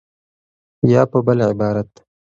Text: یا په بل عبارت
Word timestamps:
یا 0.93 1.01
په 1.11 1.19
بل 1.25 1.37
عبارت 1.51 1.91